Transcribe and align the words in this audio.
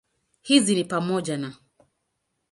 Hizi 0.41 0.75
ni 0.75 0.83
pamoja 0.83 1.37
na 1.37 1.53